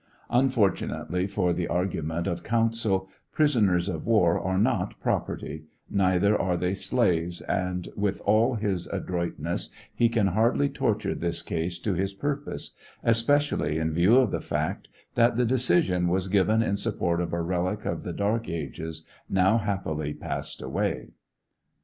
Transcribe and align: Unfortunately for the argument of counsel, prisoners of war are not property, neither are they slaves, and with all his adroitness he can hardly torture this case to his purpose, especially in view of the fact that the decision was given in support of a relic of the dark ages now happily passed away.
Unfortunately 0.31 1.27
for 1.27 1.53
the 1.53 1.67
argument 1.67 2.25
of 2.25 2.41
counsel, 2.41 3.07
prisoners 3.31 3.87
of 3.87 4.03
war 4.07 4.39
are 4.41 4.57
not 4.57 4.99
property, 4.99 5.65
neither 5.91 6.35
are 6.41 6.57
they 6.57 6.73
slaves, 6.73 7.41
and 7.41 7.87
with 7.95 8.19
all 8.25 8.55
his 8.55 8.87
adroitness 8.87 9.69
he 9.93 10.09
can 10.09 10.25
hardly 10.29 10.69
torture 10.69 11.13
this 11.13 11.43
case 11.43 11.77
to 11.77 11.93
his 11.93 12.15
purpose, 12.15 12.71
especially 13.03 13.77
in 13.77 13.93
view 13.93 14.15
of 14.15 14.31
the 14.31 14.41
fact 14.41 14.89
that 15.13 15.37
the 15.37 15.45
decision 15.45 16.07
was 16.07 16.27
given 16.27 16.63
in 16.63 16.75
support 16.77 17.21
of 17.21 17.31
a 17.31 17.39
relic 17.39 17.85
of 17.85 18.01
the 18.01 18.11
dark 18.13 18.49
ages 18.49 19.05
now 19.29 19.59
happily 19.59 20.15
passed 20.15 20.63
away. 20.63 21.09